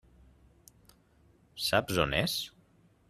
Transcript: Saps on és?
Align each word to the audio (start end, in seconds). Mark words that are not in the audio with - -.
Saps 1.67 2.01
on 2.07 2.17
és? 2.23 2.39